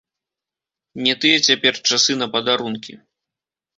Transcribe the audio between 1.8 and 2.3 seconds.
часы на